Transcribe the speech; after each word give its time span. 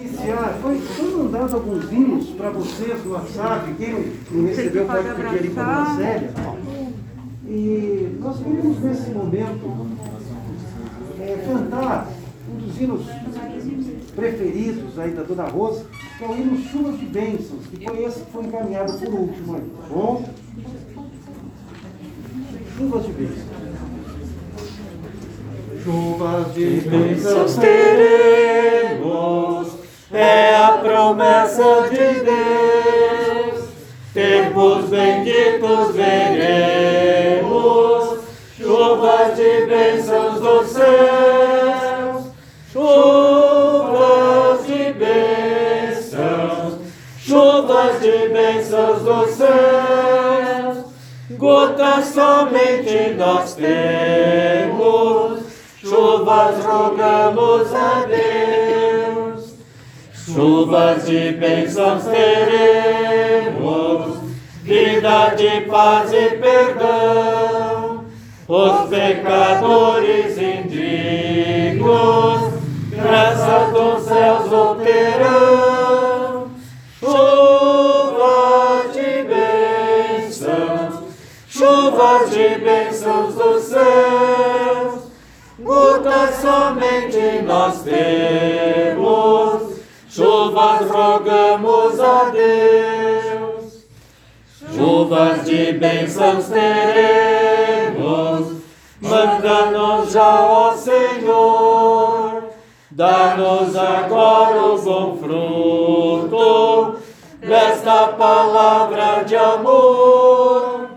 Iniciar, 0.00 0.58
foi, 0.62 0.78
foi 0.78 1.10
mandado 1.16 1.56
alguns 1.56 1.90
hinos 1.90 2.28
para 2.30 2.50
vocês 2.50 3.04
no 3.04 3.12
WhatsApp, 3.12 3.74
quem 3.74 4.12
não 4.30 4.46
recebeu 4.46 4.86
pode 4.86 5.08
pedir 5.08 5.26
ali 5.26 5.50
para 5.50 5.62
a 5.62 5.66
Marcélia. 5.66 6.30
E 7.46 8.16
nós 8.20 8.38
queremos 8.38 8.78
nesse 8.80 9.10
momento 9.10 9.86
é, 11.20 11.44
cantar 11.46 12.08
um 12.48 12.58
dos 12.58 12.80
hinos 12.80 13.06
preferidos 14.14 14.98
aí 14.98 15.10
da 15.10 15.22
Dona 15.22 15.48
Rosa, 15.48 15.84
que 16.16 16.24
é 16.24 16.28
o 16.28 16.36
hino 16.36 16.58
Chuvas 16.58 16.98
de 16.98 17.06
Bênçãos, 17.06 17.66
que 17.66 17.84
foi 17.84 18.04
esse 18.04 18.20
que 18.20 18.30
foi 18.30 18.44
encaminhado 18.44 18.92
por 18.98 19.14
último 19.14 19.56
aí, 19.56 19.62
tá 19.62 19.88
bom? 19.88 20.28
Chuvas 22.76 23.04
de 23.06 23.12
Bênçãos. 23.12 23.58
Chuvas 25.82 26.54
de 26.54 26.80
bênçãos 26.82 27.56
teremos, 27.56 28.98
é 30.12 30.56
a 30.56 30.78
promessa 30.80 31.88
de 31.90 32.20
Deus. 32.24 33.68
Tempos 34.14 34.86
benditos 34.86 35.94
veremos, 35.94 37.48
chuvas 38.56 39.36
de 39.36 39.66
bênçãos 39.66 40.40
dos 40.40 40.68
céus, 40.70 42.32
chuvas 42.72 44.66
de 44.66 44.92
bênçãos, 44.94 46.78
chuvas 47.18 48.00
de 48.00 48.28
bênçãos 48.30 49.02
dos 49.02 49.30
céus, 49.30 50.78
gotas 51.32 52.06
somente 52.06 53.14
nós 53.16 53.54
temos. 53.54 54.38
Chuvas 55.80 56.64
rogamos 56.64 57.72
a 57.72 58.04
Deus, 58.04 58.27
chuvas 60.34 61.06
de 61.06 61.32
bênçãos 61.32 62.04
teremos, 62.04 63.58
vida 64.62 65.34
de 65.34 65.62
paz 65.62 66.12
e 66.12 66.36
perdão, 66.36 68.04
os 68.46 68.88
pecadores 68.90 70.36
indignos, 70.36 71.80
graças 72.90 73.72
dos 73.72 74.02
céus 74.04 74.52
obterão, 74.52 76.50
chuvas 77.00 78.92
de 78.92 79.22
bênçãos, 80.20 80.94
chuvas 81.48 82.30
de 82.30 82.58
bênçãos 82.58 83.34
dos 83.34 83.62
céus, 83.62 85.08
gotas 85.58 86.34
somente 86.36 87.42
nós 87.46 87.82
temos, 87.82 88.47
chuvas 90.78 90.90
rogamos 90.90 92.00
a 92.00 92.30
Deus, 92.30 93.86
chuvas 94.74 95.44
de 95.44 95.72
bênçãos 95.72 96.48
teremos, 96.48 98.58
manda-nos 99.00 100.12
já, 100.12 100.40
ó 100.40 100.72
Senhor, 100.74 102.44
dá-nos 102.90 103.76
agora 103.76 104.62
o 104.62 104.80
bom 104.80 105.18
fruto 105.18 106.96
desta 107.40 108.08
palavra 108.08 109.24
de 109.24 109.36
amor, 109.36 110.90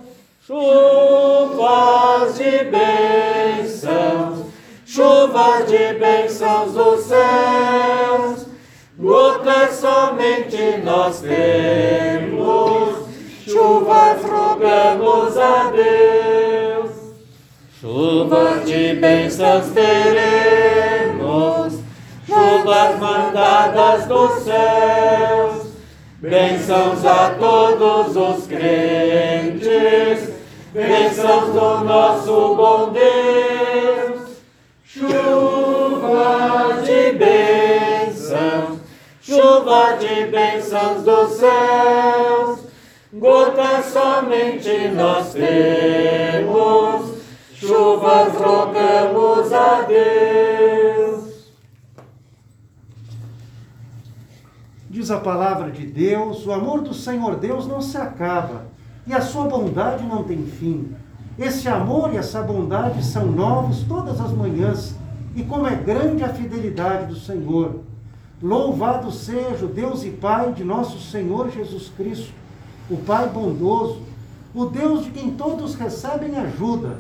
chuvas 0.46 2.38
de 2.38 2.66
bênçãos 2.66 4.42
chuvas 4.92 5.68
de 5.68 5.94
bênçãos 5.94 6.74
dos 6.74 7.06
céus, 7.06 8.41
somente 9.72 10.82
nós 10.84 11.22
temos, 11.22 12.96
chuvas 13.46 14.24
rogamos 14.24 15.38
a 15.38 15.72
Deus, 15.72 16.92
chuvas 17.80 18.66
de 18.66 18.96
bênçãos 18.96 19.68
teremos, 19.74 21.74
chuvas 22.26 23.00
mandadas 23.00 24.06
dos 24.06 24.44
céus, 24.44 25.68
bênçãos 26.20 27.06
a 27.06 27.36
todos 27.40 28.16
os 28.16 28.48
crentes, 28.48 30.30
bênçãos 30.74 31.54
do 31.54 31.84
nosso 31.84 32.56
bom 32.56 32.92
Deus. 32.92 33.12
Chuva 34.94 36.82
de 36.84 37.18
bênçãos, 37.18 37.51
chuva 39.22 39.98
de 40.00 40.26
bênçãos 40.26 41.04
dos 41.04 41.34
céus, 41.34 42.60
gotas 43.14 43.86
somente 43.86 44.88
nós 44.96 45.34
temos, 45.34 47.22
chuvas 47.54 48.34
rogamos 48.34 49.54
a 49.54 49.82
Deus. 49.84 51.52
Diz 54.90 55.12
a 55.12 55.20
palavra 55.20 55.72
de 55.72 55.86
Deus: 55.86 56.46
o 56.46 56.52
amor 56.52 56.82
do 56.82 56.94
Senhor 56.94 57.36
Deus 57.36 57.68
não 57.68 57.82
se 57.82 57.98
acaba 57.98 58.66
e 59.06 59.14
a 59.14 59.22
sua 59.22 59.46
bondade 59.46 60.04
não 60.04 60.24
tem 60.24 60.46
fim. 60.46 60.96
Esse 61.40 61.68
amor 61.70 62.14
e 62.14 62.18
essa 62.18 62.42
bondade 62.42 63.04
são 63.06 63.26
novos 63.28 63.84
todas 63.84 64.20
as 64.20 64.32
manhãs, 64.32 64.96
e 65.36 65.44
como 65.44 65.66
é 65.66 65.76
grande 65.76 66.24
a 66.24 66.30
fidelidade 66.30 67.06
do 67.06 67.16
Senhor. 67.16 67.91
Louvado 68.42 69.12
seja 69.12 69.66
o 69.66 69.70
Deus 69.70 70.04
e 70.04 70.10
Pai 70.10 70.52
de 70.54 70.64
nosso 70.64 71.00
Senhor 71.00 71.52
Jesus 71.52 71.92
Cristo, 71.96 72.34
o 72.90 72.98
Pai 72.98 73.30
bondoso, 73.30 74.02
o 74.54 74.66
Deus 74.66 75.06
de 75.06 75.12
quem 75.12 75.32
todos 75.32 75.76
recebem 75.76 76.38
ajuda. 76.38 77.00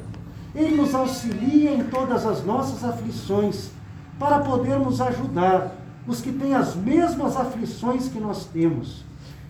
Ele 0.54 0.76
nos 0.76 0.94
auxilia 0.94 1.74
em 1.74 1.84
todas 1.84 2.26
as 2.26 2.46
nossas 2.46 2.84
aflições, 2.84 3.72
para 4.20 4.40
podermos 4.40 5.02
ajudar 5.02 5.76
os 6.08 6.22
que 6.22 6.32
têm 6.32 6.54
as 6.54 6.76
mesmas 6.76 7.36
aflições 7.36 8.08
que 8.08 8.20
nós 8.20 8.46
temos. 8.46 9.04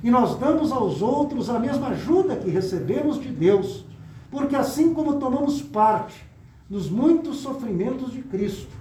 E 0.04 0.10
nós 0.10 0.38
damos 0.38 0.72
aos 0.72 1.02
outros 1.02 1.50
a 1.50 1.60
mesma 1.60 1.90
ajuda 1.90 2.36
que 2.36 2.50
recebemos 2.50 3.22
de 3.22 3.28
Deus 3.28 3.84
porque 4.32 4.56
assim 4.56 4.94
como 4.94 5.20
tomamos 5.20 5.62
parte 5.62 6.26
nos 6.70 6.90
muitos 6.90 7.40
sofrimentos 7.40 8.14
de 8.14 8.22
Cristo, 8.22 8.72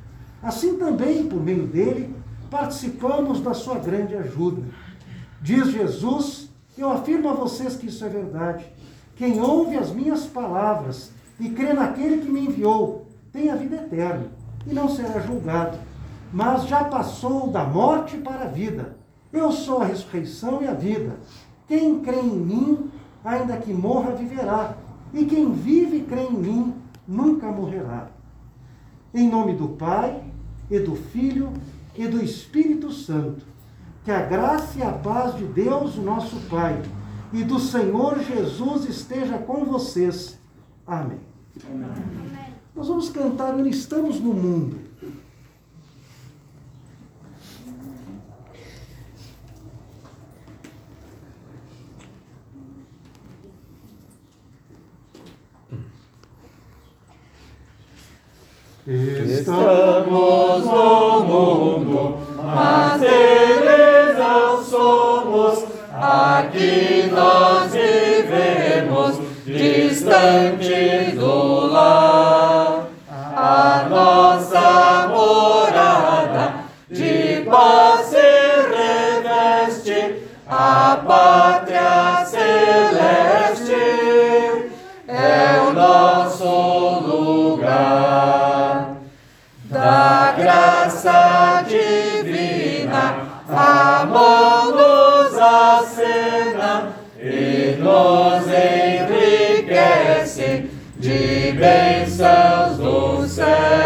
assim 0.41 0.79
também, 0.79 1.27
por 1.27 1.43
meio 1.43 1.67
dele, 1.67 2.15
participamos 2.51 3.41
da 3.41 3.55
sua 3.55 3.79
grande 3.79 4.17
ajuda. 4.17 4.63
Diz 5.41 5.69
Jesus, 5.71 6.51
eu 6.77 6.91
afirmo 6.91 7.29
a 7.29 7.35
vocês 7.35 7.77
que 7.77 7.87
isso 7.87 8.05
é 8.05 8.09
verdade. 8.09 8.65
Quem 9.17 9.41
ouve 9.41 9.77
as 9.77 9.91
minhas 9.91 10.27
palavras 10.27 11.13
e 11.39 11.49
crê 11.51 11.73
naquele 11.73 12.23
que 12.23 12.31
me 12.31 12.47
enviou, 12.47 13.07
tem 13.33 13.51
a 13.51 13.57
vida 13.57 13.77
eterna 13.77 14.27
e 14.67 14.75
não 14.75 14.89
será 14.89 15.21
julgado, 15.21 15.79
mas 16.33 16.67
já 16.67 16.85
passou 16.85 17.49
da 17.49 17.65
morte 17.65 18.17
para 18.17 18.45
a 18.45 18.49
vida. 18.49 18.97
Eu 19.33 19.53
sou 19.53 19.81
a 19.81 19.87
ressurreição 19.87 20.63
e 20.63 20.67
a 20.67 20.75
vida. 20.75 21.17
Quem 21.69 22.01
crê 22.01 22.21
em 22.21 22.37
mim, 22.37 22.91
ainda 23.25 23.57
que 23.57 23.73
morra, 23.73 24.13
viverá 24.13 24.75
e 25.15 25.25
quem 25.25 25.53
vive 25.53 25.99
e 25.99 26.03
crê 26.03 26.23
em 26.23 26.33
mim 26.33 26.75
nunca 27.07 27.47
morrerá. 27.47 28.09
Em 29.13 29.29
nome 29.29 29.55
do 29.55 29.69
Pai, 29.71 30.23
e 30.71 30.79
do 30.79 30.95
Filho, 30.95 31.53
e 32.01 32.09
do 32.09 32.25
Espírito 32.25 32.91
Santo, 32.91 33.45
que 34.03 34.11
a 34.11 34.23
graça 34.23 34.79
e 34.79 34.83
a 34.83 34.91
paz 34.91 35.37
de 35.37 35.45
Deus, 35.45 35.99
o 35.99 36.01
nosso 36.01 36.35
Pai, 36.49 36.81
e 37.31 37.45
do 37.45 37.61
Senhor 37.61 38.19
Jesus 38.21 38.89
esteja 38.89 39.37
com 39.37 39.67
vocês. 39.67 40.41
Amém. 40.87 41.21
Amém. 41.71 42.55
Nós 42.75 42.89
vamos 42.89 43.11
cantar 43.11 43.55
Estamos 43.67 44.19
no 44.19 44.33
Mundo. 44.33 44.91
Estamos 58.87 60.65
no 60.67 61.25
mundo, 61.25 61.80
a 94.11 94.13
mão 94.13 94.73
nos 94.73 95.39
acena 95.39 96.93
e 97.17 97.77
nos 97.79 98.45
enriquece 99.59 100.69
de 100.99 101.53
bênçãos 101.53 102.77
do 102.79 103.29
céu. 103.29 103.80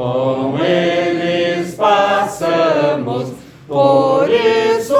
Com 0.00 0.56
eles 0.58 1.74
passamos, 1.74 3.34
por 3.68 4.26
isso 4.30 4.94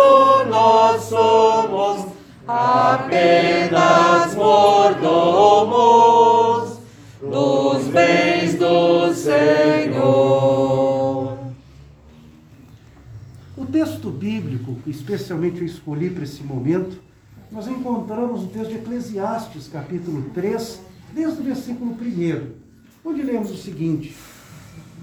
nós 0.46 1.04
somos 1.04 2.04
apenas 2.46 4.34
mordomos 4.34 5.70
dos 7.22 7.84
bens 7.86 8.56
do 8.56 9.14
Senhor. 9.14 10.58
O 13.56 13.64
texto 13.64 14.10
bíblico, 14.10 14.76
especialmente 14.86 15.60
eu 15.60 15.66
escolhi 15.66 16.10
para 16.10 16.24
esse 16.24 16.42
momento, 16.42 17.00
nós 17.50 17.66
encontramos 17.66 18.42
no 18.42 18.48
texto 18.48 18.68
de 18.68 18.76
Eclesiastes, 18.76 19.66
capítulo 19.66 20.28
3, 20.34 20.78
desde 21.14 21.40
o 21.40 21.44
versículo 21.44 21.92
1, 21.92 22.50
onde 23.02 23.22
lemos 23.22 23.50
o 23.50 23.56
seguinte: 23.56 24.14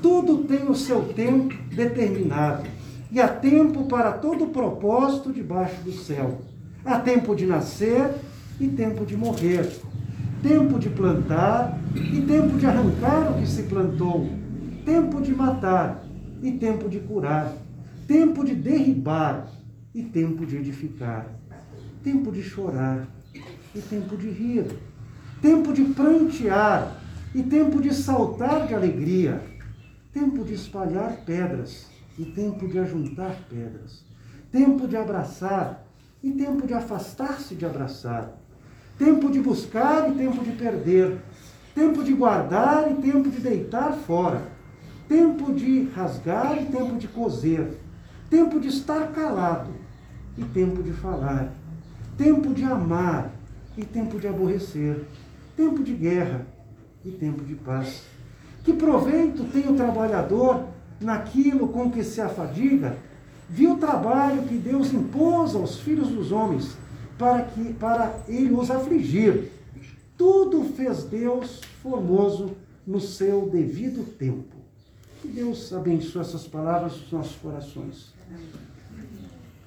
Tudo 0.07 0.45
tem 0.45 0.69
o 0.69 0.73
seu 0.73 1.01
tempo 1.13 1.53
determinado, 1.69 2.65
e 3.11 3.19
há 3.19 3.27
tempo 3.27 3.87
para 3.87 4.13
todo 4.13 4.47
propósito 4.47 5.33
debaixo 5.33 5.83
do 5.83 5.91
céu. 5.91 6.39
Há 6.85 6.97
tempo 6.97 7.35
de 7.35 7.45
nascer 7.45 8.15
e 8.57 8.69
tempo 8.69 9.05
de 9.05 9.17
morrer, 9.17 9.69
tempo 10.41 10.79
de 10.79 10.89
plantar 10.89 11.77
e 11.93 12.21
tempo 12.21 12.57
de 12.57 12.65
arrancar 12.65 13.33
o 13.33 13.41
que 13.41 13.45
se 13.45 13.63
plantou, 13.63 14.29
tempo 14.85 15.21
de 15.21 15.35
matar 15.35 16.01
e 16.41 16.53
tempo 16.53 16.87
de 16.87 16.99
curar, 16.99 17.51
tempo 18.07 18.45
de 18.45 18.55
derribar 18.55 19.51
e 19.93 20.03
tempo 20.03 20.45
de 20.45 20.55
edificar, 20.55 21.27
tempo 22.01 22.31
de 22.31 22.41
chorar 22.41 23.05
e 23.75 23.81
tempo 23.81 24.15
de 24.15 24.29
rir, 24.29 24.67
tempo 25.41 25.73
de 25.73 25.83
prantear 25.83 26.95
e 27.35 27.43
tempo 27.43 27.81
de 27.81 27.93
saltar 27.93 28.67
de 28.67 28.73
alegria, 28.73 29.56
tempo 30.17 30.43
de 30.43 30.55
espalhar 30.55 31.17
pedras 31.27 31.85
e 32.17 32.25
tempo 32.25 32.67
de 32.67 32.79
ajuntar 32.79 33.37
pedras, 33.47 34.03
tempo 34.51 34.87
de 34.87 34.97
abraçar 34.97 35.85
e 36.23 36.31
tempo 36.31 36.65
de 36.65 36.73
afastar-se 36.73 37.53
de 37.53 37.67
abraçar, 37.67 38.35
tempo 38.97 39.29
de 39.29 39.39
buscar 39.39 40.09
e 40.09 40.15
tempo 40.15 40.43
de 40.43 40.53
perder, 40.53 41.19
tempo 41.75 42.03
de 42.03 42.13
guardar 42.13 42.91
e 42.91 42.95
tempo 42.95 43.29
de 43.29 43.39
deitar 43.39 43.93
fora, 43.93 44.41
tempo 45.07 45.53
de 45.53 45.83
rasgar 45.89 46.59
e 46.63 46.65
tempo 46.65 46.97
de 46.97 47.07
coser, 47.07 47.77
tempo 48.27 48.59
de 48.59 48.69
estar 48.69 49.11
calado 49.11 49.69
e 50.35 50.43
tempo 50.45 50.81
de 50.81 50.93
falar, 50.93 51.53
tempo 52.17 52.55
de 52.55 52.63
amar 52.63 53.31
e 53.77 53.85
tempo 53.85 54.19
de 54.19 54.27
aborrecer, 54.27 55.05
tempo 55.55 55.83
de 55.83 55.93
guerra 55.93 56.47
e 57.05 57.11
tempo 57.11 57.43
de 57.43 57.53
paz. 57.53 58.16
Que 58.67 58.73
proveito 58.73 59.45
tem 59.45 59.65
o 59.69 59.77
trabalhador 59.77 60.65
naquilo 60.99 61.69
com 61.69 61.89
que 61.89 62.03
se 62.03 62.19
afadiga? 62.19 62.97
Viu 63.49 63.75
o 63.75 63.77
trabalho 63.77 64.43
que 64.43 64.55
Deus 64.55 64.91
impôs 64.93 65.55
aos 65.55 65.79
filhos 65.79 66.09
dos 66.09 66.33
homens 66.33 66.75
para, 67.17 67.43
que, 67.43 67.71
para 67.75 68.13
ele 68.27 68.53
os 68.53 68.69
afligir. 68.69 69.53
Tudo 70.17 70.65
fez 70.65 71.05
Deus 71.05 71.61
formoso 71.81 72.57
no 72.85 72.99
seu 72.99 73.47
devido 73.49 74.03
tempo. 74.03 74.57
Que 75.21 75.29
Deus 75.29 75.71
abençoe 75.71 76.23
essas 76.23 76.45
palavras 76.45 76.91
nos 76.91 77.09
nossos 77.09 77.37
corações. 77.37 78.13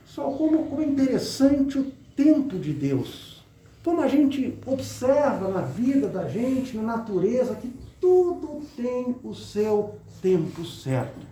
Só 0.04 0.24
como, 0.24 0.66
como 0.66 0.82
é 0.82 0.84
interessante 0.84 1.78
o 1.78 1.90
tempo 2.14 2.58
de 2.58 2.74
Deus. 2.74 3.42
Como 3.82 4.02
a 4.02 4.08
gente 4.08 4.58
observa 4.66 5.48
na 5.48 5.62
vida 5.62 6.06
da 6.06 6.28
gente, 6.28 6.76
na 6.76 6.82
natureza, 6.82 7.54
que 7.54 7.79
tudo 8.00 8.62
tem 8.76 9.14
o 9.22 9.34
seu 9.34 9.96
tempo 10.22 10.64
certo. 10.64 11.26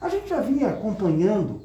A 0.00 0.08
gente 0.08 0.28
já 0.28 0.40
vinha 0.40 0.68
acompanhando 0.68 1.62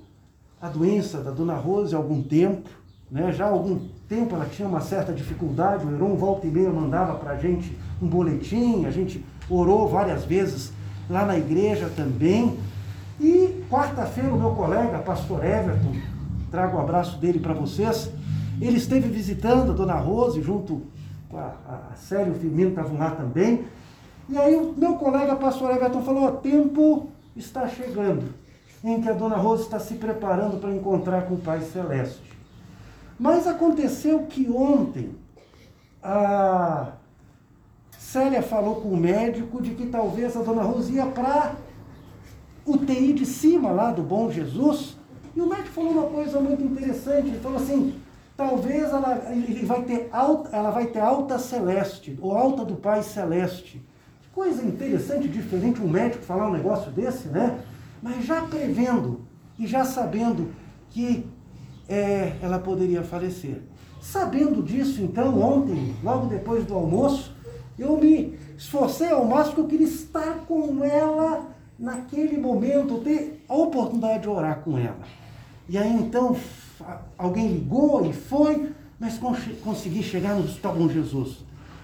a 0.61 0.67
doença 0.67 1.21
da 1.21 1.31
Dona 1.31 1.55
Rose 1.55 1.93
há 1.93 1.97
algum 1.97 2.21
tempo, 2.21 2.69
né? 3.11 3.31
já 3.31 3.45
há 3.45 3.49
algum 3.49 3.79
tempo 4.07 4.35
ela 4.35 4.45
tinha 4.45 4.67
uma 4.67 4.81
certa 4.81 5.13
dificuldade, 5.13 5.85
o 5.85 5.93
Heron 5.93 6.15
volta 6.15 6.47
e 6.47 6.49
meia 6.49 6.69
mandava 6.69 7.15
para 7.15 7.31
a 7.31 7.37
gente 7.37 7.77
um 8.01 8.07
boletim, 8.07 8.85
a 8.85 8.91
gente 8.91 9.23
orou 9.49 9.87
várias 9.87 10.25
vezes 10.25 10.71
lá 11.09 11.25
na 11.25 11.37
igreja 11.37 11.91
também. 11.95 12.57
E 13.19 13.63
quarta-feira 13.69 14.33
o 14.33 14.39
meu 14.39 14.51
colega, 14.51 14.99
pastor 14.99 15.43
Everton, 15.43 15.93
trago 16.49 16.77
o 16.77 16.79
um 16.79 16.83
abraço 16.83 17.17
dele 17.17 17.39
para 17.39 17.53
vocês, 17.53 18.09
ele 18.61 18.77
esteve 18.77 19.09
visitando 19.09 19.71
a 19.71 19.75
Dona 19.75 19.95
Rose, 19.95 20.41
junto 20.41 20.81
com 21.29 21.37
a, 21.37 21.53
a 21.91 21.95
Célia 21.95 22.27
e 22.27 22.31
o 22.31 22.39
Firmino 22.39 22.69
estavam 22.69 22.97
lá 22.97 23.11
também. 23.11 23.65
E 24.29 24.37
aí 24.37 24.55
o 24.55 24.73
meu 24.77 24.93
colega, 24.93 25.35
pastor 25.35 25.71
Everton, 25.71 26.03
falou, 26.03 26.27
o 26.27 26.37
tempo 26.37 27.09
está 27.35 27.67
chegando, 27.67 28.33
em 28.83 29.01
que 29.01 29.09
a 29.09 29.13
Dona 29.13 29.35
Rose 29.35 29.63
está 29.63 29.79
se 29.79 29.95
preparando 29.95 30.57
para 30.59 30.71
encontrar 30.71 31.23
com 31.23 31.33
o 31.33 31.39
Pai 31.39 31.61
Celeste. 31.61 32.31
Mas 33.19 33.47
aconteceu 33.47 34.27
que 34.27 34.47
ontem 34.49 35.15
a 36.03 36.91
Célia 37.97 38.43
falou 38.43 38.75
com 38.75 38.89
o 38.89 38.97
médico 38.97 39.61
de 39.61 39.71
que 39.71 39.87
talvez 39.87 40.37
a 40.37 40.43
Dona 40.43 40.61
Rose 40.61 40.93
ia 40.93 41.07
para 41.07 41.55
UTI 42.65 43.13
de 43.13 43.25
cima 43.25 43.71
lá 43.71 43.91
do 43.91 44.03
Bom 44.03 44.29
Jesus. 44.29 44.95
E 45.35 45.41
o 45.41 45.47
médico 45.47 45.69
falou 45.69 45.91
uma 45.91 46.07
coisa 46.07 46.39
muito 46.39 46.63
interessante. 46.63 47.29
Ele 47.29 47.39
falou 47.39 47.57
assim: 47.57 47.99
talvez 48.37 48.89
ela, 48.89 49.23
ele 49.31 49.65
vai 49.65 49.81
ter 49.81 50.07
alta, 50.11 50.55
ela 50.55 50.69
vai 50.69 50.85
ter 50.85 50.99
alta 50.99 51.39
celeste, 51.39 52.17
ou 52.21 52.37
alta 52.37 52.63
do 52.63 52.75
Pai 52.75 53.01
Celeste. 53.01 53.88
Coisa 54.39 54.65
interessante, 54.65 55.27
diferente 55.27 55.81
um 55.81 55.89
médico 55.89 56.23
falar 56.23 56.47
um 56.47 56.53
negócio 56.53 56.89
desse, 56.91 57.27
né? 57.27 57.59
Mas 58.01 58.23
já 58.23 58.41
prevendo 58.43 59.19
e 59.59 59.67
já 59.67 59.83
sabendo 59.83 60.53
que 60.91 61.25
é, 61.89 62.37
ela 62.41 62.57
poderia 62.57 63.03
falecer. 63.03 63.61
Sabendo 64.01 64.63
disso, 64.63 65.01
então, 65.01 65.37
ontem, 65.41 65.93
logo 66.01 66.27
depois 66.27 66.63
do 66.63 66.73
almoço, 66.73 67.35
eu 67.77 67.97
me 67.97 68.39
esforcei 68.57 69.09
ao 69.09 69.25
máximo 69.25 69.55
que 69.55 69.59
eu 69.59 69.67
queria 69.67 69.87
estar 69.87 70.45
com 70.47 70.85
ela 70.85 71.45
naquele 71.77 72.37
momento, 72.37 72.99
ter 72.99 73.43
a 73.45 73.53
oportunidade 73.53 74.21
de 74.21 74.29
orar 74.29 74.61
com 74.61 74.77
ela. 74.77 75.03
E 75.67 75.77
aí 75.77 75.93
então 75.93 76.37
alguém 77.17 77.49
ligou 77.49 78.05
e 78.05 78.13
foi, 78.13 78.71
mas 78.97 79.19
consegui 79.61 80.01
chegar 80.01 80.33
no 80.35 80.45
Hospital 80.45 80.75
Bom 80.75 80.87
Jesus. 80.87 81.39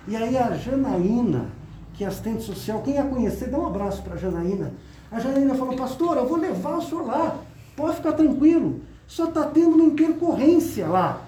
E 0.08 0.16
aí 0.16 0.38
a 0.38 0.56
Janaína, 0.56 1.50
que 1.98 2.04
é 2.04 2.08
assistente 2.08 2.44
social, 2.44 2.82
quem 2.82 2.98
a 2.98 3.04
conhecer, 3.04 3.50
dá 3.50 3.58
um 3.58 3.68
abraço 3.68 4.02
para 4.02 4.16
a 4.16 4.18
Janaína. 4.18 4.74
A 5.12 5.20
Janaína 5.20 5.56
falou, 5.56 5.76
pastor, 5.76 6.18
eu 6.18 6.28
vou 6.28 6.38
levar 6.38 6.78
o 6.78 6.82
senhor 6.82 7.06
lá, 7.06 7.40
pode 7.76 7.98
ficar 7.98 8.14
tranquilo, 8.14 8.82
só 9.08 9.26
está 9.26 9.44
tendo 9.46 9.76
uma 9.76 9.86
intercorrência 9.86 10.88
lá. 10.88 11.22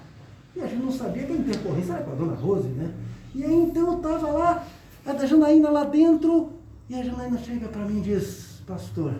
E 0.54 0.60
a 0.60 0.66
gente 0.66 0.82
não 0.82 0.92
sabia 0.92 1.24
que 1.24 1.32
a 1.32 1.36
intercorrência 1.36 1.92
era 1.94 2.02
com 2.02 2.12
a 2.12 2.14
dona 2.14 2.34
Rose, 2.34 2.68
né? 2.68 2.90
E 3.34 3.44
aí 3.44 3.54
então 3.54 3.92
eu 3.92 3.96
estava 3.96 4.30
lá, 4.30 4.64
a 5.06 5.26
Janaína 5.26 5.70
lá 5.70 5.84
dentro, 5.84 6.50
e 6.88 6.94
a 6.94 7.02
Janaína 7.02 7.38
chega 7.38 7.68
para 7.68 7.82
mim 7.82 7.98
e 7.98 8.02
diz, 8.02 8.62
pastor. 8.66 9.14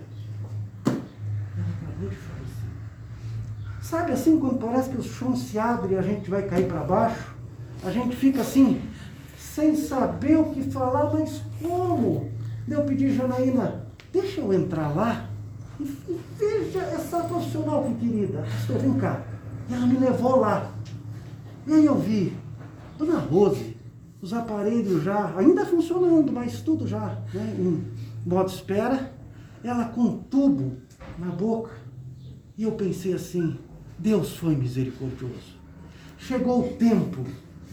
Sabe 3.81 4.13
assim, 4.13 4.39
quando 4.39 4.59
parece 4.59 4.91
que 4.91 4.99
o 4.99 5.03
chão 5.03 5.35
se 5.35 5.59
abre 5.59 5.95
e 5.95 5.97
a 5.97 6.03
gente 6.03 6.29
vai 6.29 6.43
cair 6.43 6.69
para 6.69 6.81
baixo? 6.81 7.35
A 7.83 7.91
gente 7.91 8.15
fica 8.17 8.43
assim, 8.43 8.83
sem 9.59 9.75
saber 9.75 10.37
o 10.37 10.51
que 10.51 10.63
falar, 10.71 11.13
mas 11.13 11.43
como? 11.61 12.31
Eu 12.69 12.85
pedi, 12.85 13.13
Janaína, 13.13 13.87
deixa 14.13 14.41
eu 14.41 14.53
entrar 14.53 14.95
lá 14.95 15.29
e, 15.81 15.85
veja 16.39 16.79
essa 16.79 17.25
profissional 17.25 17.83
que 17.83 18.07
querida. 18.07 18.45
Pastor, 18.53 18.79
vem 18.79 18.95
cá. 18.95 19.21
E 19.69 19.75
ela 19.75 19.85
me 19.85 19.99
levou 19.99 20.39
lá. 20.39 20.71
E 21.67 21.73
aí 21.73 21.85
eu 21.85 21.99
vi, 21.99 22.37
Dona 22.97 23.19
Rose, 23.19 23.77
os 24.23 24.33
aparelhos 24.33 25.03
já, 25.03 25.35
ainda 25.37 25.67
funcionando, 25.67 26.33
mas 26.33 26.61
tudo 26.61 26.87
já 26.87 27.19
né, 27.35 27.57
em 27.59 27.85
modo 28.25 28.49
espera. 28.51 29.13
ela 29.65 29.87
com 29.87 30.03
um 30.03 30.19
tubo 30.19 30.77
na 31.19 31.33
boca. 31.33 31.73
E 32.57 32.63
eu 32.63 32.73
pensei 32.73 33.13
assim: 33.13 33.59
Deus 33.99 34.37
foi 34.37 34.55
misericordioso. 34.55 35.59
Chegou 36.17 36.61
o 36.61 36.77
tempo 36.77 37.25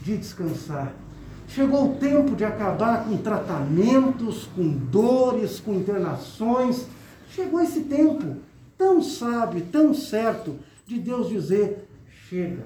de 0.04 0.18
descansar. 0.18 1.05
Chegou 1.48 1.92
o 1.92 1.96
tempo 1.96 2.36
de 2.36 2.44
acabar 2.44 3.06
com 3.06 3.18
tratamentos, 3.18 4.50
com 4.56 4.70
dores, 4.70 5.60
com 5.60 5.74
internações. 5.74 6.86
Chegou 7.30 7.62
esse 7.62 7.82
tempo 7.82 8.38
tão 8.78 9.02
sábio, 9.02 9.66
tão 9.72 9.94
certo, 9.94 10.56
de 10.86 11.00
Deus 11.00 11.30
dizer: 11.30 11.88
chega. 12.30 12.66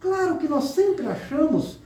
Claro 0.00 0.38
que 0.38 0.48
nós 0.48 0.64
sempre 0.64 1.06
achamos 1.06 1.78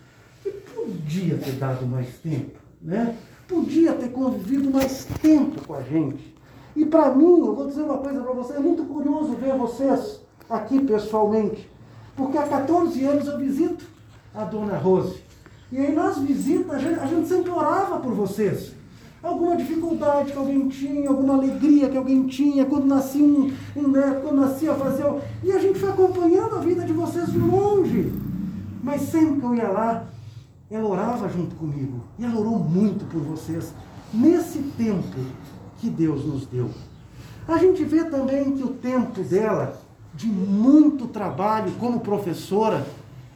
que 0.43 0.51
podia 0.51 1.37
ter 1.37 1.53
dado 1.53 1.87
mais 1.87 2.09
tempo, 2.19 2.59
né? 2.81 3.17
Podia 3.47 3.93
ter 3.93 4.09
convivido 4.09 4.71
mais 4.71 5.07
tempo 5.21 5.65
com 5.67 5.75
a 5.75 5.83
gente. 5.83 6.35
E 6.75 6.85
para 6.85 7.15
mim, 7.15 7.39
eu 7.41 7.55
vou 7.55 7.67
dizer 7.67 7.83
uma 7.83 7.99
coisa 7.99 8.21
para 8.21 8.33
vocês, 8.33 8.59
é 8.59 8.63
muito 8.63 8.85
curioso 8.85 9.35
ver 9.35 9.55
vocês 9.55 10.21
aqui 10.49 10.81
pessoalmente. 10.81 11.71
Porque 12.15 12.37
há 12.37 12.47
14 12.47 13.05
anos 13.05 13.27
eu 13.27 13.39
visito 13.39 13.85
a 14.35 14.45
dona 14.45 14.77
Rose. 14.77 15.26
E 15.71 15.79
aí 15.79 15.95
nas 15.95 16.19
visitas 16.19 16.71
a 16.71 16.79
gente, 16.79 17.01
a 17.01 17.07
gente 17.07 17.29
sempre 17.29 17.51
orava 17.51 17.99
por 17.99 18.13
vocês. 18.13 18.73
Alguma 19.23 19.57
dificuldade 19.57 20.31
que 20.31 20.39
alguém 20.39 20.69
tinha, 20.69 21.09
alguma 21.09 21.35
alegria 21.35 21.89
que 21.89 21.97
alguém 21.97 22.27
tinha, 22.27 22.65
quando 22.65 22.87
nascia 22.87 23.25
um, 23.25 23.53
um 23.75 23.89
neto, 23.89 24.21
quando 24.23 24.41
nascia 24.41 24.75
fazer. 24.75 25.05
E 25.43 25.51
a 25.51 25.59
gente 25.59 25.79
foi 25.79 25.89
acompanhando 25.89 26.57
a 26.57 26.61
vida 26.61 26.85
de 26.85 26.93
vocês 26.93 27.33
de 27.33 27.39
longe. 27.39 28.13
Mas 28.83 29.03
sempre 29.03 29.41
que 29.41 29.47
eu 29.47 29.55
ia 29.55 29.69
lá, 29.69 30.05
ela 30.71 30.89
orava 30.89 31.29
junto 31.29 31.57
comigo. 31.57 32.05
E 32.19 32.25
ela 32.25 32.39
orou 32.39 32.59
muito 32.59 33.05
por 33.07 33.21
vocês. 33.21 33.73
Nesse 34.15 34.59
tempo 34.77 35.19
que 35.79 35.91
Deus 35.91 36.25
nos 36.25 36.47
deu. 36.47 36.71
A 37.49 37.59
gente 37.59 37.85
vê 37.85 38.05
também 38.05 38.53
que 38.57 38.63
o 38.63 38.69
tempo 38.69 39.23
dela, 39.23 39.81
de 40.15 40.27
muito 40.27 41.07
trabalho 41.09 41.73
como 41.81 42.01
professora, 42.01 42.87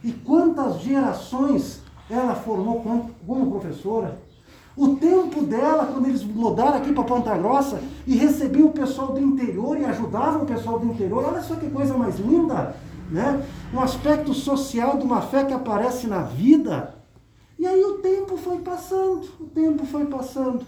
e 0.03 0.13
quantas 0.13 0.81
gerações 0.81 1.80
ela 2.11 2.35
formou 2.35 2.83
como 3.27 3.51
professora. 3.51 4.19
O 4.77 4.97
tempo 4.97 5.43
dela, 5.43 5.87
quando 5.87 6.07
eles 6.07 6.23
mudaram 6.23 6.79
aqui 6.79 6.93
para 6.93 7.05
Ponta 7.05 7.37
Grossa 7.37 7.83
e 8.07 8.17
recebiam 8.17 8.69
o 8.69 8.73
pessoal 8.73 9.13
do 9.13 9.21
interior 9.21 9.79
e 9.79 9.85
ajudavam 9.85 10.43
o 10.43 10.47
pessoal 10.47 10.79
do 10.79 10.87
interior, 10.87 11.25
olha 11.25 11.43
só 11.43 11.55
que 11.57 11.69
coisa 11.69 11.97
mais 11.97 12.19
linda, 12.19 12.75
né? 13.11 13.45
Um 13.75 13.81
aspecto 13.81 14.33
social 14.33 14.97
de 14.97 15.05
uma 15.05 15.21
fé 15.21 15.45
que 15.45 15.53
aparece 15.53 16.07
na 16.07 16.23
vida. 16.23 16.95
E 17.59 17.67
aí 17.67 17.83
o 17.85 17.99
tempo 17.99 18.37
foi 18.37 18.59
passando, 18.61 19.29
o 19.39 19.45
tempo 19.45 19.85
foi 19.85 20.07
passando. 20.07 20.65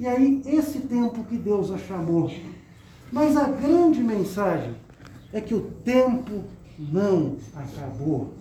E 0.00 0.06
aí 0.06 0.42
esse 0.46 0.80
tempo 0.80 1.22
que 1.24 1.36
Deus 1.36 1.70
a 1.70 1.78
chamou. 1.78 2.30
Mas 3.12 3.36
a 3.36 3.44
grande 3.44 4.02
mensagem 4.02 4.74
é 5.32 5.40
que 5.40 5.54
o 5.54 5.60
tempo 5.60 6.42
não 6.76 7.36
acabou. 7.54 8.32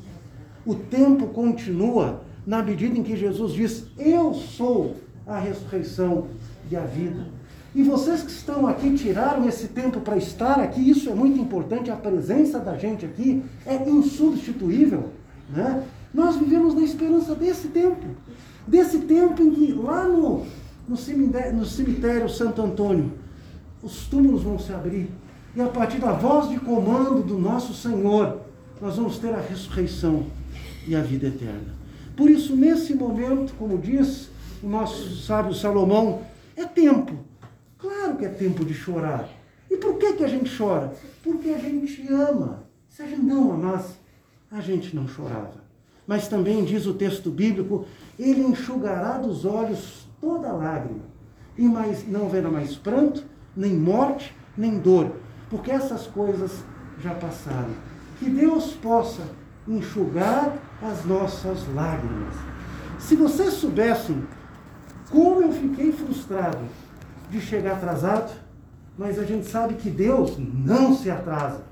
O 0.65 0.73
tempo 0.73 1.27
continua 1.27 2.21
na 2.45 2.61
medida 2.61 2.97
em 2.97 3.03
que 3.03 3.15
Jesus 3.15 3.53
diz: 3.53 3.85
Eu 3.97 4.33
sou 4.33 4.95
a 5.25 5.39
ressurreição 5.39 6.27
e 6.69 6.75
a 6.75 6.81
vida. 6.81 7.27
E 7.75 7.81
vocês 7.81 8.21
que 8.21 8.31
estão 8.31 8.67
aqui 8.67 8.93
tiraram 8.93 9.47
esse 9.47 9.69
tempo 9.69 9.99
para 9.99 10.15
estar 10.15 10.59
aqui, 10.59 10.89
isso 10.89 11.09
é 11.09 11.15
muito 11.15 11.39
importante, 11.39 11.89
a 11.89 11.95
presença 11.95 12.59
da 12.59 12.77
gente 12.77 13.03
aqui 13.03 13.43
é 13.65 13.89
insubstituível. 13.89 15.09
Né? 15.49 15.83
Nós 16.13 16.35
vivemos 16.35 16.75
na 16.75 16.81
esperança 16.81 17.33
desse 17.33 17.69
tempo, 17.69 18.05
desse 18.67 18.99
tempo 18.99 19.41
em 19.41 19.49
que 19.49 19.71
lá 19.73 20.07
no, 20.07 20.45
no, 20.87 20.95
cemitério, 20.95 21.57
no 21.57 21.65
cemitério 21.65 22.29
Santo 22.29 22.61
Antônio, 22.61 23.11
os 23.81 24.05
túmulos 24.05 24.43
vão 24.43 24.59
se 24.59 24.71
abrir, 24.71 25.09
e 25.55 25.61
a 25.61 25.67
partir 25.67 25.97
da 25.97 26.11
voz 26.11 26.49
de 26.49 26.59
comando 26.59 27.23
do 27.23 27.39
nosso 27.39 27.73
Senhor, 27.73 28.39
nós 28.79 28.97
vamos 28.97 29.17
ter 29.17 29.33
a 29.33 29.41
ressurreição 29.41 30.27
e 30.87 30.95
a 30.95 31.01
vida 31.01 31.27
eterna. 31.27 31.82
Por 32.15 32.29
isso, 32.29 32.55
nesse 32.55 32.93
momento, 32.93 33.53
como 33.55 33.77
diz 33.77 34.29
o 34.61 34.67
nosso 34.67 35.15
sábio 35.17 35.53
Salomão, 35.53 36.21
é 36.55 36.65
tempo. 36.65 37.13
Claro 37.77 38.17
que 38.17 38.25
é 38.25 38.29
tempo 38.29 38.63
de 38.63 38.73
chorar. 38.73 39.27
E 39.69 39.77
por 39.77 39.97
que, 39.97 40.13
que 40.13 40.23
a 40.23 40.27
gente 40.27 40.55
chora? 40.55 40.93
Porque 41.23 41.49
a 41.49 41.57
gente 41.57 42.07
ama. 42.11 42.63
Se 42.89 43.01
a 43.01 43.07
gente 43.07 43.23
não 43.23 43.53
amasse, 43.53 43.95
a 44.51 44.61
gente 44.61 44.95
não 44.95 45.07
chorava. 45.07 45.63
Mas 46.05 46.27
também 46.27 46.63
diz 46.63 46.85
o 46.85 46.93
texto 46.93 47.31
bíblico: 47.31 47.85
Ele 48.19 48.41
enxugará 48.41 49.17
dos 49.17 49.45
olhos 49.45 50.07
toda 50.21 50.51
lágrima, 50.51 51.03
e 51.57 51.63
mais, 51.63 52.07
não 52.07 52.27
haverá 52.27 52.49
mais 52.49 52.75
pranto, 52.75 53.25
nem 53.55 53.73
morte, 53.73 54.35
nem 54.55 54.77
dor, 54.77 55.11
porque 55.49 55.71
essas 55.71 56.07
coisas 56.07 56.63
já 56.99 57.13
passaram. 57.15 57.73
Que 58.19 58.29
Deus 58.29 58.73
possa 58.73 59.23
enxugar 59.67 60.55
as 60.83 61.05
nossas 61.05 61.65
lágrimas. 61.73 62.35
Se 62.99 63.15
vocês 63.15 63.53
soubessem 63.53 64.23
como 65.09 65.41
eu 65.41 65.51
fiquei 65.51 65.91
frustrado 65.91 66.65
de 67.29 67.39
chegar 67.39 67.73
atrasado, 67.73 68.33
mas 68.97 69.17
a 69.17 69.23
gente 69.23 69.47
sabe 69.47 69.75
que 69.75 69.89
Deus 69.89 70.37
não 70.37 70.95
se 70.95 71.09
atrasa. 71.09 71.63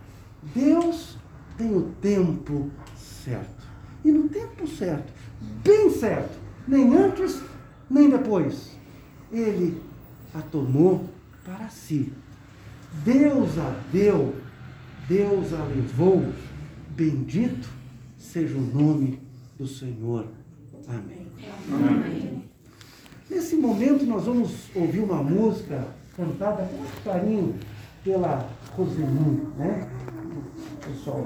Deus 0.56 1.18
tem 1.58 1.76
o 1.76 1.92
tempo 2.02 2.70
certo. 2.96 3.62
E 4.04 4.12
no 4.12 4.28
tempo 4.30 4.68
certo, 4.68 5.12
bem 5.64 5.92
certo, 5.92 6.38
nem 6.68 6.96
antes, 6.96 7.42
nem 7.90 8.10
depois, 8.10 8.72
Ele 9.32 9.82
a 10.34 10.42
tomou 10.42 11.06
para 11.46 11.70
si. 11.70 12.12
Deus 13.04 13.58
a 13.58 13.76
deu, 13.92 14.36
Deus 15.08 15.54
a 15.54 15.64
levou. 15.64 16.26
Bendito 16.90 17.81
seja 18.22 18.56
o 18.56 18.62
nome 18.62 19.20
do 19.58 19.68
Senhor. 19.68 20.28
Amém. 20.88 21.28
Amém. 21.70 22.44
Nesse 23.30 23.56
momento 23.56 24.06
nós 24.06 24.26
vamos 24.26 24.70
ouvir 24.76 25.00
uma 25.00 25.24
música 25.24 25.88
cantada 26.16 26.64
com 26.64 27.10
carinho 27.10 27.56
pela 28.04 28.50
Rosemune, 28.76 29.48
né? 29.58 29.90
Pessoal. 30.86 31.26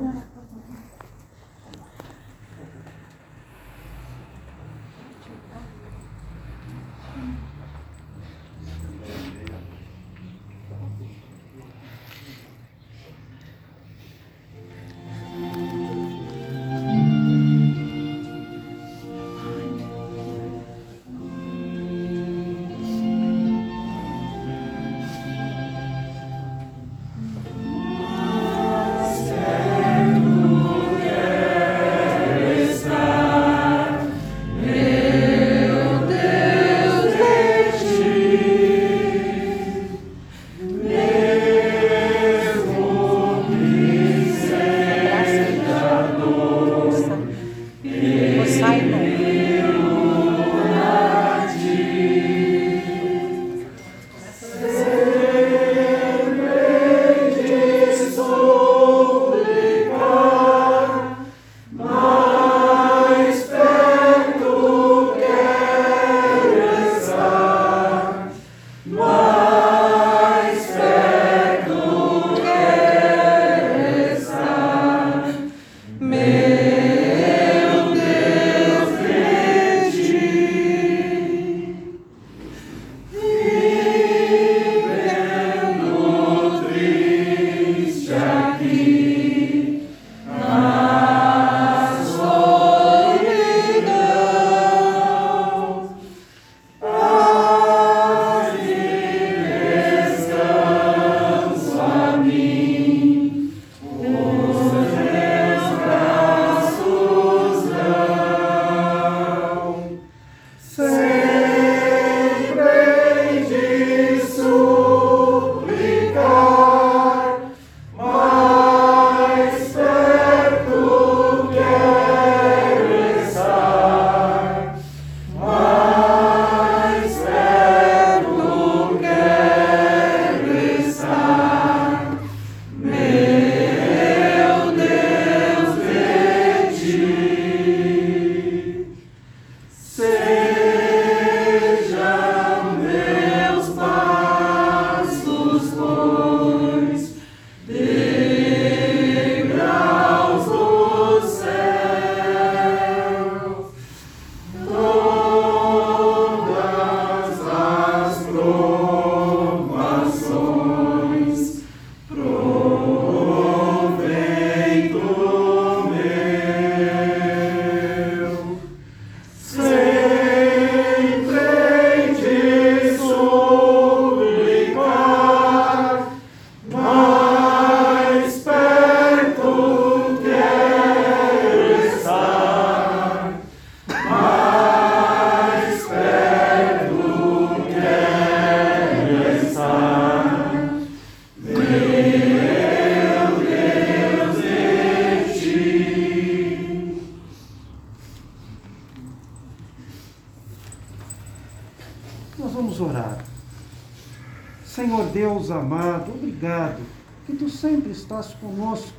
Sempre 207.66 207.94
estás 207.94 208.28
conosco 208.36 208.94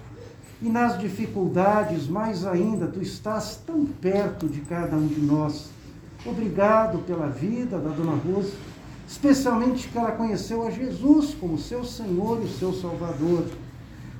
e 0.61 0.69
nas 0.69 0.99
dificuldades, 0.99 2.09
mais 2.09 2.45
ainda, 2.45 2.89
tu 2.89 3.01
estás 3.01 3.63
tão 3.65 3.87
perto 3.87 4.49
de 4.49 4.61
cada 4.63 4.97
um 4.97 5.07
de 5.07 5.21
nós. 5.21 5.71
Obrigado 6.25 6.99
pela 7.07 7.29
vida 7.29 7.79
da 7.79 7.91
Dona 7.91 8.17
Rosa, 8.17 8.55
especialmente 9.07 9.87
que 9.87 9.97
ela 9.97 10.11
conheceu 10.11 10.67
a 10.67 10.71
Jesus 10.71 11.33
como 11.35 11.57
seu 11.57 11.85
Senhor 11.85 12.43
e 12.43 12.49
seu 12.49 12.73
Salvador. 12.73 13.45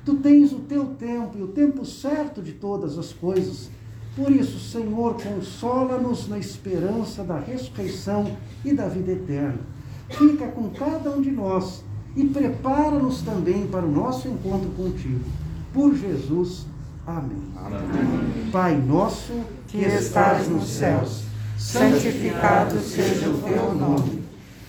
Tu 0.05 0.15
tens 0.15 0.53
o 0.53 0.59
teu 0.59 0.85
tempo 0.97 1.37
e 1.37 1.43
o 1.43 1.49
tempo 1.49 1.83
certo 1.83 2.41
de 2.41 2.53
todas 2.53 2.97
as 2.97 3.11
coisas. 3.11 3.69
Por 4.15 4.31
isso, 4.31 4.59
Senhor, 4.59 5.21
consola-nos 5.21 6.29
na 6.29 6.39
esperança 6.39 7.21
da 7.21 7.37
ressurreição 7.37 8.37
e 8.63 8.71
da 8.71 8.87
vida 8.87 9.11
eterna. 9.11 9.59
Fica 10.07 10.47
com 10.47 10.69
cada 10.69 11.11
um 11.11 11.21
de 11.21 11.31
nós 11.31 11.83
e 12.17 12.25
prepara-nos 12.25 13.21
também 13.21 13.67
para 13.67 13.85
o 13.85 13.91
nosso 13.91 14.27
encontro 14.27 14.69
contigo. 14.71 15.23
Por 15.71 15.95
Jesus. 15.95 16.65
Amém. 17.05 17.43
Amém. 17.55 18.49
Pai 18.51 18.75
nosso 18.75 19.33
que 19.67 19.77
estás 19.77 20.47
nos 20.49 20.67
céus, 20.67 21.21
santificado 21.57 22.79
seja 22.79 23.29
o 23.29 23.37
teu 23.37 23.73
nome. 23.75 24.23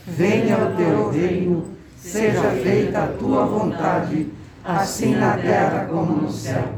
Venha 0.07 0.59
o 0.59 0.77
teu 0.77 1.11
reino, 1.11 1.65
seja 1.97 2.51
feita 2.51 3.05
a 3.05 3.07
tua 3.09 3.47
vontade, 3.47 4.29
assim 4.63 5.15
na 5.15 5.37
terra 5.39 5.87
como 5.91 6.23
no 6.23 6.31
céu. 6.31 6.75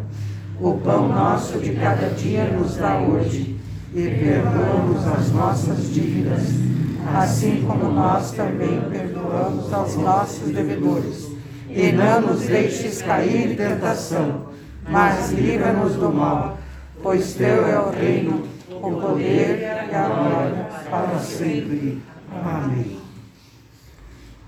O 0.60 0.74
pão 0.78 1.08
nosso 1.08 1.58
de 1.58 1.74
cada 1.74 2.10
dia 2.10 2.44
nos 2.44 2.76
dá 2.76 3.00
hoje, 3.00 3.56
e 3.92 4.02
perdoa-nos 4.02 5.06
as 5.08 5.32
nossas 5.32 5.92
dívidas, 5.92 6.44
assim 7.14 7.64
como 7.66 7.90
nós 7.92 8.32
também 8.32 8.80
perdoamos 8.90 9.72
aos 9.72 9.96
nossos 9.96 10.52
devedores 10.52 11.30
e 11.68 11.92
não 11.92 12.20
nos 12.20 12.40
deixes 12.40 13.00
cair 13.00 13.52
em 13.52 13.56
tentação, 13.56 14.46
mas 14.88 15.30
livra-nos 15.30 15.94
do 15.94 16.12
mal, 16.12 16.58
pois 17.02 17.34
teu 17.34 17.66
é 17.66 17.78
o 17.78 17.90
reino, 17.90 18.42
o 18.70 19.00
poder 19.00 19.88
e 19.90 19.94
a 19.94 20.08
glória 20.08 20.68
para 20.90 21.18
sempre. 21.20 22.02
Amém. 22.44 22.98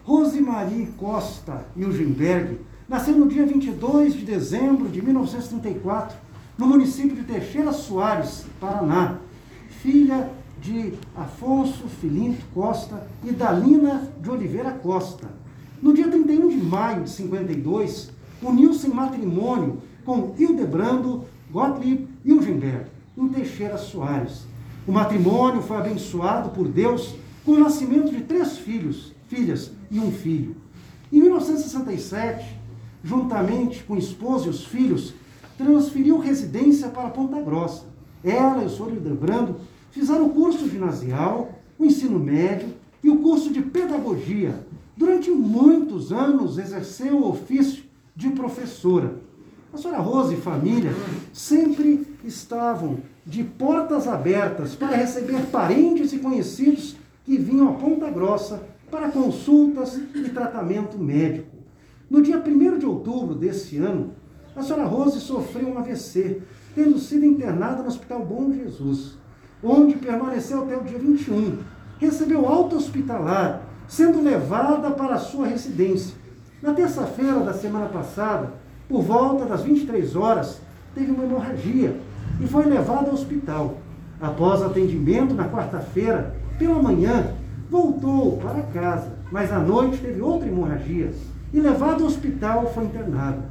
Rosemarie 0.04 0.86
Costa 0.96 1.64
Ilgenberg 1.76 2.58
nasceu 2.88 3.16
no 3.16 3.28
dia 3.28 3.46
22 3.46 4.14
de 4.14 4.24
dezembro 4.24 4.88
de 4.88 5.00
1934, 5.00 6.16
no 6.58 6.66
município 6.66 7.16
de 7.16 7.22
Teixeira 7.22 7.72
Soares, 7.72 8.44
Paraná, 8.60 9.18
filha 9.80 10.28
de 10.62 10.94
Afonso 11.16 11.88
Filinto 12.00 12.44
Costa 12.54 13.06
e 13.24 13.32
Dalina 13.32 14.08
de 14.20 14.30
Oliveira 14.30 14.70
Costa 14.70 15.42
no 15.82 15.92
dia 15.92 16.06
31 16.06 16.48
de 16.48 16.56
maio 16.58 17.02
de 17.02 17.10
52, 17.10 18.12
uniu-se 18.40 18.86
em 18.86 18.94
matrimônio 18.94 19.82
com 20.04 20.32
Hildebrando 20.38 21.24
Gottlieb 21.50 22.08
Ilgenberg, 22.24 22.86
em 23.18 23.28
Teixeira 23.28 23.76
Soares. 23.76 24.44
O 24.86 24.92
matrimônio 24.92 25.60
foi 25.60 25.78
abençoado 25.78 26.50
por 26.50 26.68
Deus 26.68 27.16
com 27.44 27.52
o 27.52 27.58
nascimento 27.58 28.12
de 28.12 28.20
três 28.20 28.56
filhos, 28.58 29.12
filhas 29.26 29.72
e 29.90 29.98
um 29.98 30.12
filho. 30.12 30.54
Em 31.12 31.20
1967, 31.20 32.56
juntamente 33.02 33.82
com 33.82 33.94
o 33.94 33.98
esposo 33.98 34.46
e 34.46 34.50
os 34.50 34.64
filhos, 34.64 35.14
transferiu 35.58 36.18
residência 36.18 36.88
para 36.90 37.10
Ponta 37.10 37.40
Grossa. 37.42 37.86
Ela 38.22 38.62
e 38.62 38.66
o 38.66 38.70
senhor 38.70 38.92
Hildebrando 38.92 39.56
fizeram 39.92 40.26
o 40.26 40.30
curso 40.30 40.68
ginasial, 40.68 41.60
o 41.78 41.84
ensino 41.84 42.18
médio 42.18 42.68
e 43.02 43.08
o 43.08 43.18
curso 43.18 43.52
de 43.52 43.62
pedagogia 43.62 44.66
Durante 44.94 45.30
muitos 45.30 46.12
anos 46.12 46.58
exerceu 46.58 47.16
o 47.16 47.30
ofício 47.30 47.84
de 48.14 48.30
professora. 48.30 49.16
A 49.72 49.78
senhora 49.78 50.00
Rosa 50.00 50.34
e 50.34 50.36
família 50.36 50.92
sempre 51.32 52.06
estavam 52.22 52.98
de 53.24 53.42
portas 53.42 54.06
abertas 54.06 54.74
para 54.74 54.96
receber 54.96 55.46
parentes 55.46 56.12
e 56.12 56.18
conhecidos 56.18 56.96
que 57.24 57.38
vinham 57.38 57.70
a 57.70 57.72
Ponta 57.74 58.10
Grossa 58.10 58.62
para 58.90 59.10
consultas 59.10 59.98
e 60.14 60.28
tratamento 60.28 60.98
médico. 60.98 61.56
No 62.10 62.20
dia 62.20 62.36
1 62.36 62.78
de 62.78 62.84
outubro 62.84 63.34
desse 63.34 63.78
ano, 63.78 64.12
a 64.54 64.62
senhora 64.62 64.84
Rose 64.84 65.20
sofreu 65.20 65.68
um 65.68 65.78
AVC, 65.78 66.42
tendo 66.74 66.98
sido 66.98 67.24
internada 67.24 67.82
no 67.82 67.88
Hospital 67.88 68.26
Bom 68.26 68.52
Jesus, 68.52 69.16
onde 69.62 69.96
permaneceu 69.96 70.62
até 70.62 70.76
o 70.76 70.82
dia 70.82 70.98
21. 70.98 71.58
Recebeu 71.98 72.46
alta 72.46 72.76
hospitalar 72.76 73.62
sendo 73.86 74.22
levada 74.22 74.90
para 74.90 75.14
a 75.14 75.18
sua 75.18 75.46
residência. 75.46 76.14
Na 76.62 76.72
terça-feira 76.72 77.40
da 77.40 77.52
semana 77.52 77.86
passada, 77.86 78.52
por 78.88 79.02
volta 79.02 79.44
das 79.44 79.62
23 79.62 80.16
horas, 80.16 80.60
teve 80.94 81.10
uma 81.10 81.24
hemorragia 81.24 81.96
e 82.40 82.46
foi 82.46 82.64
levada 82.64 83.08
ao 83.08 83.14
hospital. 83.14 83.78
Após 84.20 84.62
atendimento 84.62 85.34
na 85.34 85.48
quarta-feira, 85.48 86.34
pela 86.58 86.80
manhã, 86.80 87.32
voltou 87.68 88.38
para 88.38 88.62
casa, 88.62 89.12
mas 89.30 89.52
à 89.52 89.58
noite 89.58 89.98
teve 89.98 90.20
outra 90.20 90.48
hemorragia 90.48 91.12
e 91.52 91.60
levado 91.60 92.02
ao 92.02 92.08
hospital 92.08 92.70
foi 92.72 92.84
internado. 92.84 93.42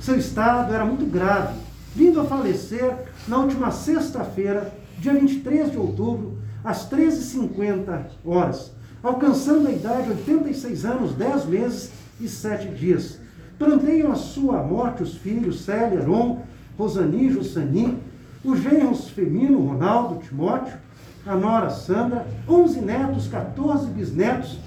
Seu 0.00 0.16
estado 0.16 0.72
era 0.72 0.84
muito 0.84 1.04
grave, 1.06 1.54
vindo 1.94 2.20
a 2.20 2.24
falecer 2.24 2.94
na 3.28 3.38
última 3.38 3.70
sexta-feira, 3.70 4.72
dia 4.98 5.14
23 5.14 5.70
de 5.70 5.78
outubro, 5.78 6.38
às 6.64 6.88
13h50 6.88 8.06
horas, 8.24 8.72
alcançando 9.02 9.68
a 9.68 9.72
idade 9.72 10.04
de 10.04 10.10
86 10.10 10.84
anos, 10.84 11.14
10 11.14 11.46
meses 11.46 11.90
e 12.20 12.28
7 12.28 12.68
dias. 12.68 13.18
Planteiam 13.58 14.12
a 14.12 14.16
sua 14.16 14.62
morte 14.62 15.02
os 15.02 15.14
filhos 15.14 15.64
Célia, 15.64 16.00
Aron, 16.00 16.42
Rosani, 16.78 17.30
Jussani, 17.30 17.98
os 18.44 18.60
genros 18.60 19.08
Femino, 19.08 19.66
Ronaldo, 19.66 20.20
Timóteo, 20.22 20.76
a 21.24 21.36
nora 21.36 21.70
Sandra, 21.70 22.26
11 22.48 22.80
netos, 22.80 23.28
14 23.28 23.88
bisnetos, 23.90 24.58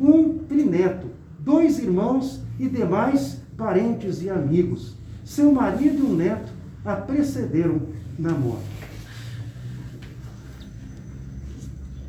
um 0.00 0.38
trineto, 0.38 1.08
dois 1.38 1.78
irmãos 1.78 2.40
e 2.58 2.68
demais 2.68 3.40
parentes 3.56 4.22
e 4.22 4.28
amigos. 4.28 4.94
Seu 5.24 5.52
marido 5.52 5.98
e 5.98 6.06
um 6.06 6.14
neto 6.14 6.52
a 6.84 6.94
precederam 6.96 7.80
na 8.18 8.30
morte. 8.32 8.93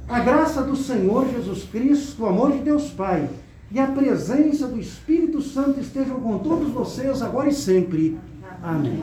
A 0.07 0.19
graça 0.19 0.61
do 0.61 0.75
Senhor 0.75 1.27
Jesus 1.31 1.63
Cristo, 1.63 2.23
o 2.23 2.25
amor 2.27 2.51
de 2.51 2.59
Deus 2.59 2.91
Pai 2.91 3.27
e 3.71 3.79
a 3.79 3.87
presença 3.87 4.67
do 4.67 4.79
Espírito 4.79 5.41
Santo 5.41 5.79
estejam 5.79 6.19
com 6.19 6.37
todos 6.37 6.69
vocês 6.69 7.23
agora 7.23 7.49
e 7.49 7.53
sempre. 7.53 8.15
Amém. 8.61 9.01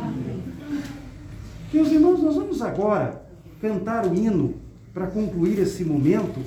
Meus 1.73 1.89
irmãos, 1.91 2.23
nós 2.23 2.37
vamos 2.37 2.63
agora 2.63 3.21
cantar 3.61 4.07
o 4.07 4.15
hino 4.15 4.55
para 4.95 5.09
concluir 5.09 5.59
esse 5.59 5.85
momento. 5.85 6.39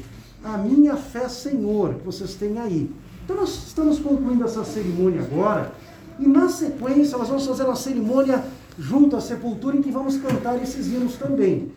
A 0.42 0.58
minha 0.58 0.96
fé, 0.96 1.28
Senhor, 1.28 1.96
que 1.96 2.06
vocês 2.06 2.36
têm 2.36 2.58
aí. 2.58 2.90
Então, 3.26 3.36
nós 3.36 3.68
estamos 3.68 4.00
concluindo 4.00 4.46
essa 4.46 4.64
cerimônia 4.64 5.22
agora. 5.22 5.74
E 6.18 6.26
na 6.26 6.48
sequência, 6.48 7.18
nós 7.18 7.28
vamos 7.28 7.46
fazer 7.46 7.64
uma 7.64 7.76
cerimônia 7.76 8.42
junto 8.80 9.18
à 9.18 9.22
sepultura 9.22 9.76
em 9.76 9.82
que 9.82 9.92
vamos 9.92 10.16
cantar 10.16 10.62
esses 10.64 10.88
hinos 10.88 11.16
também. 11.16 11.74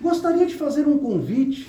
Gostaria 0.00 0.46
de 0.46 0.54
fazer 0.54 0.86
um 0.86 0.98
convite 0.98 1.68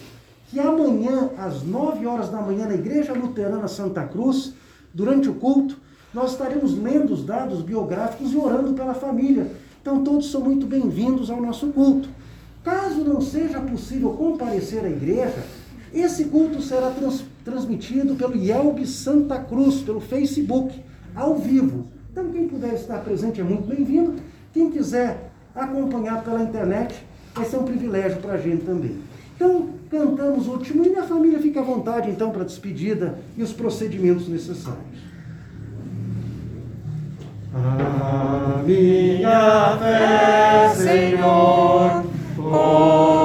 que 0.51 0.59
amanhã, 0.59 1.29
às 1.37 1.63
9 1.63 2.05
horas 2.05 2.29
da 2.29 2.41
manhã, 2.41 2.67
na 2.67 2.75
Igreja 2.75 3.13
Luterana 3.13 3.69
Santa 3.69 4.03
Cruz, 4.03 4.53
durante 4.93 5.29
o 5.29 5.35
culto, 5.35 5.77
nós 6.13 6.31
estaremos 6.31 6.77
lendo 6.77 7.13
os 7.13 7.23
dados 7.23 7.61
biográficos 7.61 8.33
e 8.33 8.37
orando 8.37 8.73
pela 8.73 8.93
família. 8.93 9.49
Então, 9.81 10.03
todos 10.03 10.29
são 10.29 10.41
muito 10.41 10.67
bem-vindos 10.67 11.29
ao 11.29 11.41
nosso 11.41 11.67
culto. 11.67 12.09
Caso 12.65 13.01
não 13.01 13.21
seja 13.21 13.61
possível 13.61 14.09
comparecer 14.11 14.83
à 14.83 14.89
igreja, 14.89 15.41
esse 15.93 16.25
culto 16.25 16.61
será 16.61 16.89
trans, 16.91 17.23
transmitido 17.45 18.15
pelo 18.15 18.35
Yelb 18.35 18.85
Santa 18.85 19.39
Cruz, 19.39 19.81
pelo 19.81 20.01
Facebook, 20.01 20.77
ao 21.15 21.37
vivo. 21.37 21.87
Então, 22.11 22.29
quem 22.29 22.49
puder 22.49 22.73
estar 22.73 22.99
presente 22.99 23.39
é 23.39 23.43
muito 23.43 23.69
bem-vindo. 23.69 24.15
Quem 24.51 24.69
quiser 24.69 25.31
acompanhar 25.55 26.21
pela 26.25 26.43
internet, 26.43 26.93
vai 27.33 27.45
ser 27.45 27.55
um 27.55 27.63
privilégio 27.63 28.19
para 28.19 28.33
a 28.33 28.37
gente 28.37 28.65
também. 28.65 28.97
Então, 29.35 29.80
cantamos 29.91 30.47
o 30.47 30.51
último 30.51 30.85
e 30.85 30.95
a 30.95 31.03
família 31.03 31.39
fica 31.39 31.59
à 31.59 31.63
vontade, 31.63 32.09
então, 32.09 32.31
para 32.31 32.43
a 32.43 32.45
despedida 32.45 33.19
e 33.37 33.43
os 33.43 33.51
procedimentos 33.51 34.29
necessários. 34.29 34.79
A 37.53 38.63
minha 38.65 39.77
fé, 39.77 40.69
Senhor, 40.73 42.05
põe 42.37 43.20